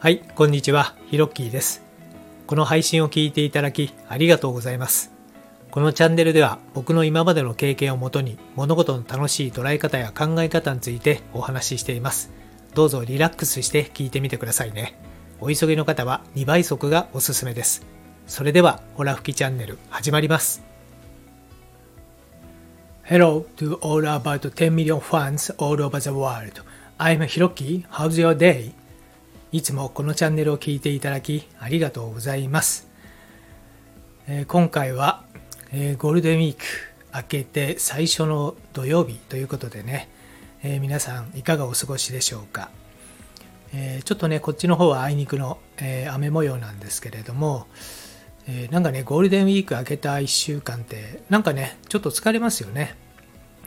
[0.00, 1.82] はい、こんにちは、ヒロッキーです。
[2.46, 5.10] この配信を聞いていただきありがとうございます。
[5.72, 12.30] このチャンネルでは僕の今までの経験をもとに物事の楽しい捉え方や考え方についてお話ししています。
[12.76, 14.94] どうぞリラックスして聞いてみてくださいね。
[15.40, 17.84] お急ぎの方は2倍速がおすすめです。
[18.28, 20.62] それでは、ホラ吹きチャンネル始まります。
[23.02, 26.62] Hello to all about 10 million fans all over the world.
[26.98, 27.84] I'm Hiroki.
[27.88, 28.70] How's your day?
[29.50, 32.86] いつもこのチャンネルを聞いていただきありがとうございます。
[34.26, 35.24] えー今回は、
[35.72, 36.62] えーゴールデンウィーク
[37.14, 40.10] 明けて最初の土曜日ということでね、
[40.62, 42.68] えー皆さんいかがお過ごしでしょうか。
[43.72, 47.66] えちょっとね、こっちの方はあいにくの、え雨模様なんですけれども、
[48.46, 52.96] えなんかね、ゴールデンウィーク明けた1週間って、なんかね、ちょっと疲れますよね。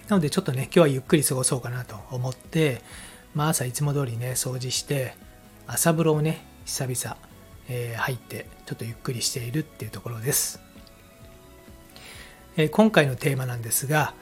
[0.10, 2.82] なのでちょっとね、今日はゆっくり過ごそうかなと思って、
[3.34, 5.16] まあ朝いつも通りね、掃除して、
[5.74, 7.18] 朝風呂をね、久々、
[7.70, 10.60] えー入って、ちょっとゆっくりしているっていうところです。
[12.58, 14.14] えー今回のテーマなんですが、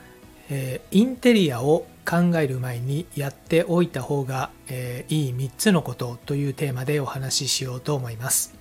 [0.52, 8.54] えーインテリアを考える前にやっておいた方が、えーいい3つのことというテーマでお話ししようと思います。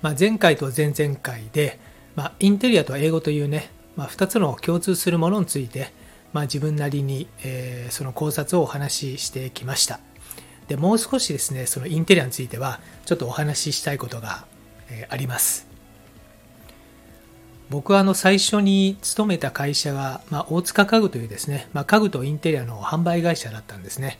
[0.00, 1.80] まあ、前回と前々回で、
[2.14, 5.92] まあ、インテリアと英語というね、まあ、2つの共通するものについて、
[6.32, 9.98] まあ、自分なりに、えーその考察をお話ししてきました。
[10.68, 14.46] でもう少しですね、そのインテリアについては、ちょっとお話ししたいことが、
[14.90, 15.66] えあります。
[17.70, 24.18] 僕はあの最初に勤めた会社が、まあ、大塚家具というですね、まあ、家具とインテリアの販売会社だったんですね。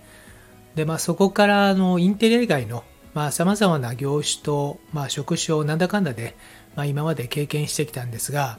[0.74, 2.84] で、まあ、そこからあのインテリア以外の
[3.30, 6.36] さまざ、まな業種と、まあ、職種をなんだかんだで、
[6.76, 8.58] まあ、今まで経験してきたんですが、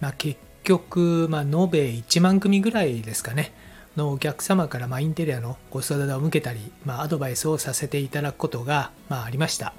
[0.00, 1.56] まあ、結局、まあ、延べ
[1.90, 3.52] 1万組ぐらいですかね、
[3.96, 9.74] のお客様から、まあ、インテリアのご相談を受けたり、まあ、アドバイスをさせていただくことが、まあ、ありました。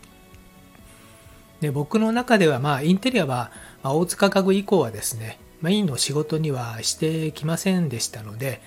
[1.62, 3.52] で僕の中では、まあ、インテリアは、
[3.84, 8.62] まあ、大塚家具以降はですね、メインの仕事にはしてきませんでしたので、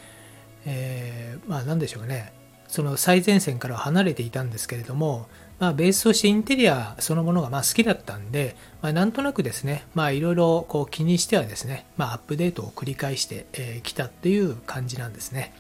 [0.64, 2.32] えーまあ、なんでしょうね、
[2.68, 5.28] その最前線から離れていたんですけれども、
[5.58, 15.54] まあ、ベースとしてインテリアそのものがまあ好きだったんで、まあ、なんとなくですね、まあ、いろいろこう気にしてはですね、まあ、アップデートを繰り返してき、えーたっていう感じなんですね。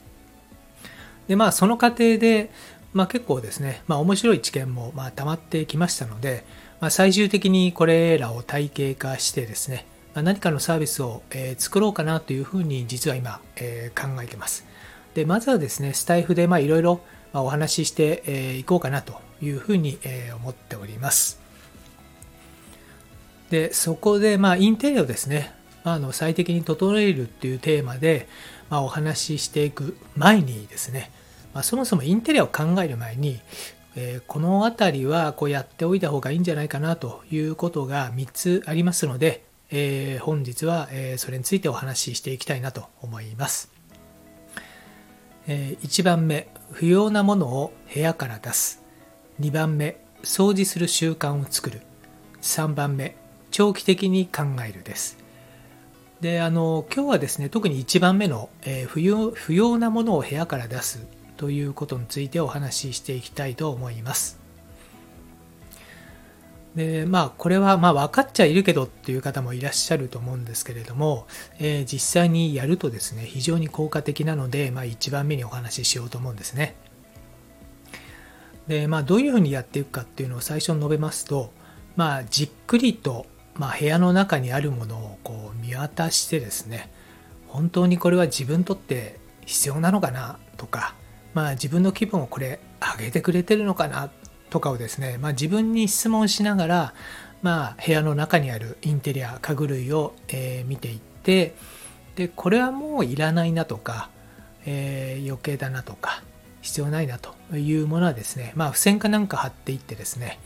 [1.28, 2.50] で、まあ、その過程で、
[2.92, 6.44] まあ、結構ですね、まあ、面白い知見もまあ溜まってきましたので、
[6.80, 14.66] まあ、最終的にこれらを体系化してですね、まあ、何かのサービスを、え作ろうかなというふうに実は今、えー考えてます。
[15.14, 17.00] で、まずはですね、スタイフでいろいろ
[17.32, 21.40] お話しして、いこうかなというふうに、え思っております。
[23.50, 25.52] で、そこでまあインテリアをですね、
[25.84, 28.26] あの最適に整えるっていうテーマで、
[28.70, 31.12] まあ、お話ししていく前にですね、
[31.52, 33.40] まあ、そもそもインテリアを考える前に、
[33.94, 43.70] えーこの辺りはこうやっておいた方がいいんじゃないかなということが3つありますので、えー本日は、えーそれについてお話ししていきたいなと思います。
[45.46, 48.83] え1番目、不要なものを部屋から出す。
[49.40, 51.80] 2番目、掃除する習慣を作る。
[52.40, 53.16] 3番目、
[53.50, 55.18] 長期的に考えるです。
[56.20, 61.04] で、あの、今日はですね、特に1番目の、えー不要不要なものを部屋から出す
[61.36, 64.38] ということについてお話ししていきたいと思います。
[66.76, 71.26] でまあこれはまあ分かっちゃいるけどっていう方もいらっしゃると思うんですけれども、
[71.58, 76.74] えー実際にやるとですね非常に効果的なので、まあ、1番目にお話ししようと思うんですね
[78.68, 81.52] でまあどういうふうにやっていくかっていうのを最初に述べますと
[81.96, 86.90] まあじっくりと、まあ、部屋の中にあるものをこう見渡してですね
[87.48, 90.94] 本当にこれは自分にとって必要なのかなとか、
[91.34, 94.10] まあ、自分の気分をこれ上げてくれてるのかな
[94.50, 96.94] とかをですね、まあ、自分に質問しながら、
[97.42, 101.54] まあ、部屋の中にあるインテリア家具類を、えー見ていって
[102.16, 104.10] でこれはもういらないなとか、
[104.66, 106.22] えー余計だなとか
[106.64, 110.40] 必要ないなというものはですね、まあ、付箋かなんか貼っていってですね、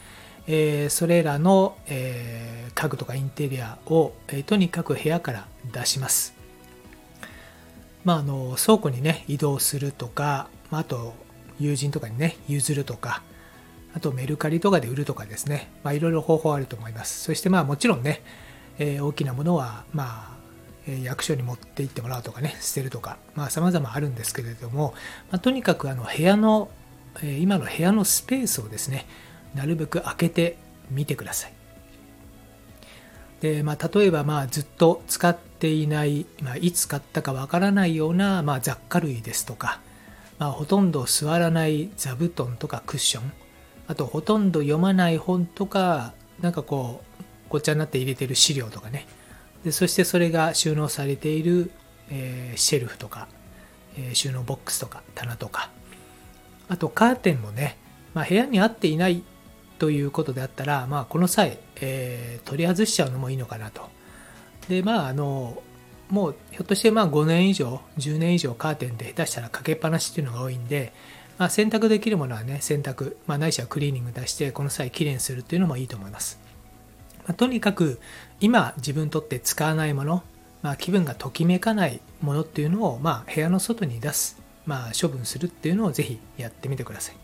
[0.49, 6.35] えーそれらの、えー家具とかインテリアを、えーとにかく部屋から出します。
[8.05, 11.15] まあ、あの倉庫にね移動するとか、まあ、あと
[11.61, 13.23] 友人とかにね譲るとか
[13.95, 18.23] あとメルカリとかで売るとかですね、まあ、いろいろ方法あると思いますそしてまあもちろんね、
[18.79, 20.38] えー大きなものはまあ
[21.03, 24.95] 役所に持って行ってもらうとかね捨てるとかまあ様々あるんですけれども、
[25.31, 26.71] まあ、とにかくあの部屋の、
[27.41, 29.07] 今の部屋のスペースをですね
[29.55, 30.57] なるべく開けて
[30.91, 31.53] みてください。
[33.41, 39.81] で、まあ、例えばまあずっと使っていない、まあ、いつ買ったかわからないような、まあ、雑貨類ですとか、
[40.39, 43.33] まあ、ほとんど座らない座布団とかクッション、
[43.87, 49.07] あとほとんど読まない本とかなんかこうごっちゃになって入れてる資料とかね
[49.65, 51.71] でそしてそれが収納されている、
[52.11, 53.29] えー、シェルフとか、
[53.97, 55.71] えー、収納ボックスとか棚とか
[56.69, 57.77] あとカーテンもね、
[58.15, 59.23] まあ、部屋に合っていない
[59.79, 63.89] ということであったら、まあ、この際、えー、取り外しちゃうのもいいのかなと。
[64.69, 65.63] でまああの
[66.11, 70.93] もうひょっとしてまあ5年以上10年以上カーテンで下手したらかけっぱなしっていうのが多いんで、
[71.39, 76.41] まあ、洗濯できるものはね洗濯、まあ、ないしはクリーニング出してこの際きれいにするっていうのもいいと思います。
[77.27, 78.01] まあ、とにかく
[78.41, 80.23] 今自分にとって使わないもの、
[80.63, 87.17] まあ、気分がときめかないものっていうのを、まあ、部屋の外に出す、まあ、処分するっていうのをぜひやってみてください。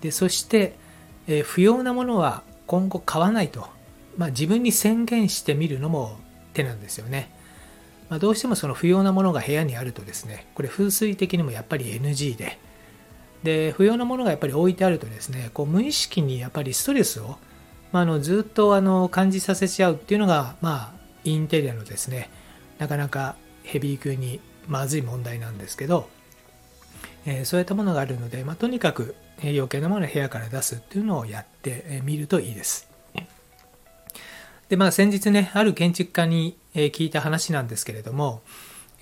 [0.00, 0.74] でそして、
[1.28, 3.68] えー、不要なものは今後買わないと、
[4.16, 6.18] まあ、自分に宣言してみるのも
[6.54, 7.30] 手なんですよね、
[8.08, 12.58] まあ、どうしてもその不要なものが部屋にあるとですねこれ風水的にもやっぱり NG で。
[13.42, 17.38] で不要なものがやっぱり置いてあるとですねこう無意識にやっぱりストレスを
[17.92, 22.30] まあ、あのずっとあの感じさせちゃうっていうのが、まあ、インテリアのですね
[22.78, 26.08] なかなかヘビー級にまずい問題なんですけど、
[27.26, 32.88] えー、そういったものがあるので、まあ、とにかく余計なものを部屋から出すっていうのをやってみるといいです。
[34.68, 38.40] でまあ先日ねある建築家に聞いた話なんですけれども、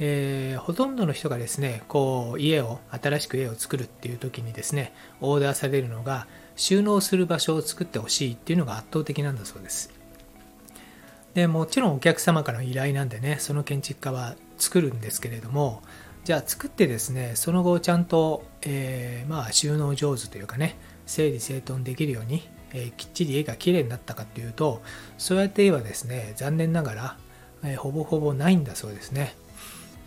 [0.00, 6.26] えー、ほとんどの人がですねこう家を新しく家を作るっていう時にですねオーダーされるのが
[6.60, 9.90] 収納する場所を作ってほしいっていうのが圧倒的なんだそうです。
[11.32, 15.80] でもちろんお客様からの依頼なんでねその建築家は作るんですけれども
[16.24, 20.76] じゃあ作ってですねその後ちゃんと、えー、まあ収納上手というかね
[21.06, 24.82] 整理整頓できるように、えー、きっちり家がきれいになったかっていうと
[25.16, 27.16] そうやって言えばですね残念ながら、
[27.64, 29.34] えー、ほぼほぼないんだそうですね。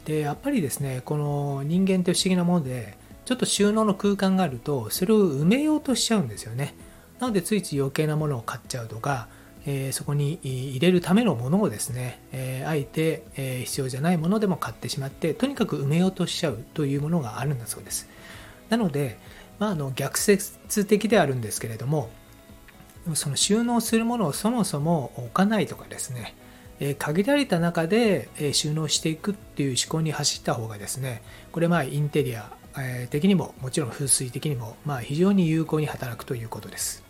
[0.06, 6.76] でやっぱりですねこの人間って不思議なものでちょっと収納の空間があるとそれを埋めようとしちゃうんですよね。
[7.20, 9.28] なのでついつい余計なものを買っちゃうとか、
[9.66, 18.10] えー、そこに入れるためのものをですね、えー、あえて、えー、必要じゃないものでも買ってしまってとにかく埋めようとしちゃうというものがあるんだそうです。
[18.70, 19.18] なので、
[19.60, 22.10] まあ、あの逆説的であるんですけれども
[23.14, 26.36] その収納するものをそもそも置かないとかですね
[26.80, 31.22] え限られた中で、え収納していくっていう思考に走った方がですね
[31.52, 37.04] これまあインテリアえ的にももちろん風水的にも、まあ、非常に有効に働くということです。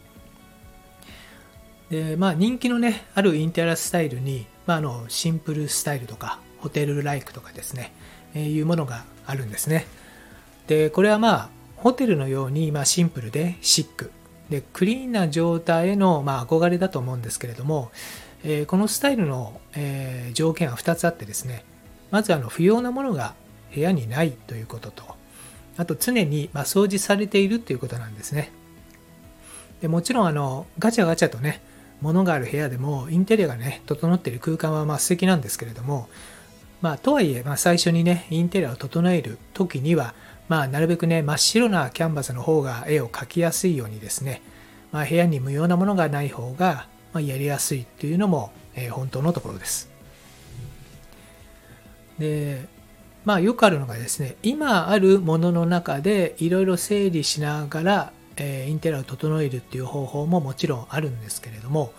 [1.89, 7.93] でまあ、人気のねあるインテリアスタイルに、まあ、あのシンプルスタイルとかホテルライクとかですね、
[8.33, 9.85] え、いうものがあるんですね。
[10.67, 14.11] でこれはまあホテルのように、まあ、シンプルでシック
[14.49, 17.91] でクリーンな状態への、まあ、憧れだと思うんですけれども、
[18.43, 21.63] え、このスタイルの、えー、条件は2つあってですね
[22.11, 23.35] まずあの不要なものが
[23.73, 25.03] 部屋にないということと
[25.77, 28.51] あと常にま掃除されているということなんですね。
[29.81, 31.61] でもちろんあのガチャガチャとね、
[31.99, 36.07] 物がある部屋でもインテリアがね、整っている空間はまあ素敵なんですけれども、
[36.83, 40.13] まあ、とはいえ、まあ、最初にね、インテリアを整える時には、
[40.49, 44.41] まあ、なるべくね、真っ白なキャンバスの方が絵を描きやすいようにですね、
[44.91, 49.89] まあ、部屋に無用なものがない方が、まやりやすいっていうのも、えー、本当のところです。
[52.19, 52.65] で、
[53.25, 61.93] まあよくあるのがですね、今あるものの中でいろいろ整理しながら、えー、インテリアを整えるっていう方法ももちろんあるんですけれども、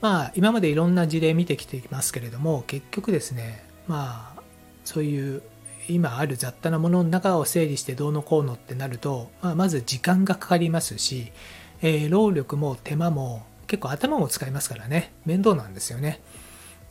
[0.00, 4.42] まあ今までいろんな事例見てきていますけれども、結局ですね、まあ
[4.84, 5.42] そういう
[5.88, 11.32] 今ある雑多なものの中を整理してどうのこうのってなると、まあ、まず時間がかかりますし、
[11.82, 16.20] えー、労力も手間も結構頭も使いますからね、面倒なんですよね。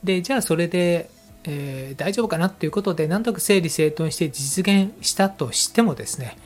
[0.03, 1.09] で、じゃあそれで
[1.43, 6.37] えー、大丈夫かなっていうことでなんとなく整理整頓して実現したとしてもですね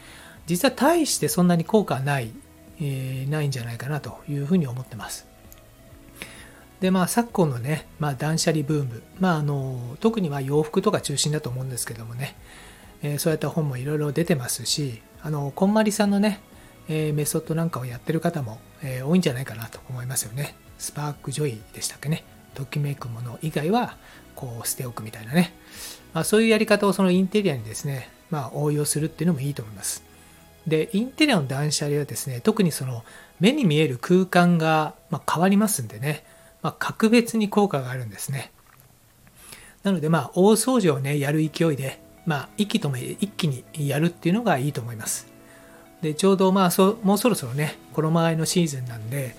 [0.45, 2.31] 実は大してそんなに効果はない、
[2.79, 5.25] えー、ないんじゃないかなというふうに思ってます
[6.79, 12.35] でまあ昨今のね、まあ、断捨離ブーム、まあ、あの特には洋服とか中心だと思うんですけどもね、
[13.01, 16.41] えー、そういった本もいろいろ出てますしあのこんまりさんのね、
[16.89, 22.23] えー、メソッドなんかをやってる方も、えー、多いんじゃないかなと思いますよねスパークジョイでしたっけね
[22.53, 23.97] ときめくもの以外は
[24.35, 25.53] こう捨ておくみたいなね、
[26.13, 30.03] まあ、そういうやり方をそのインテリアにですね、まあ、応用するっていうのもいいと思います。
[30.67, 33.03] で、インテリアの断捨離はですね、特にその
[33.39, 36.25] 目に見える空間がま変わりますんでね、
[36.61, 38.51] まあ、格別に効果があるんですね。
[39.83, 45.32] なので、まあ、大掃除をね、やる勢いで、まあ、息とも一気にやるっていうのがいいと思います。
[46.03, 49.35] で、ちょうど、まあそ、もうそろそろね、衣替えのシーズンなんで、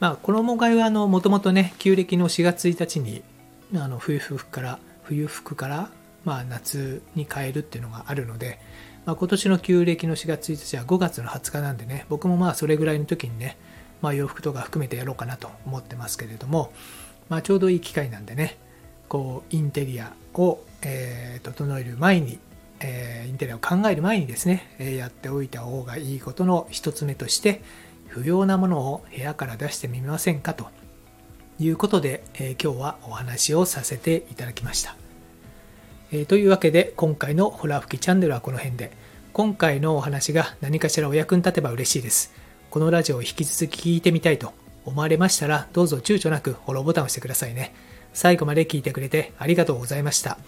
[0.00, 3.22] まあ、衣替えは、もともとね、旧暦の4月1日に
[3.74, 5.90] あの冬服から冬服から
[6.26, 8.58] まあ、夏に変えるっていうのがあるので、
[9.06, 13.56] まあ、今年の旧暦の4月1日は5月の20日なんでね僕もまあそれぐらいの時にね、
[14.02, 16.72] まあ、洋服とか含めてやろうかなと思ってますけれども、
[17.28, 18.58] まあ、ちょうどいい機会なんでね
[19.08, 22.40] こうインテリアを、えー、整える前に、
[22.80, 27.62] えー、インテリアを考える前にですね、え、やっておいた方がいいことの一つ目として
[28.08, 30.68] 不要なものを部屋から出してみませんかと
[31.58, 34.96] いうことで、えー、今日はお話をさせていただきました。
[36.12, 38.92] えー、というわけで今回のホラ吹きチャンネルはこの辺で
[39.32, 42.32] 今回のお話が何かしらお役に立てば嬉しいです。
[42.70, 44.52] このラジオを引き続き聞いてみたいと
[44.84, 47.74] 思われましたらどうぞ躊躇なくフォローボタンを押してくださいね。
[48.12, 50.38] 最後まで聞いてくれてありがとうございました。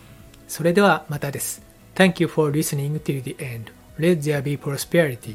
[0.47, 1.68] それではまたです。
[1.99, 3.73] Thank you for listening till the end.
[3.99, 5.35] Let there be prosperity.